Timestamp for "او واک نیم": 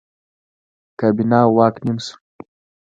1.45-1.97